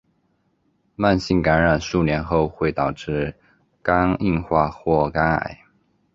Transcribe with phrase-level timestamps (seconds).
[0.95, 3.35] 慢性感染数年后会导致
[3.83, 5.59] 肝硬化或肝癌。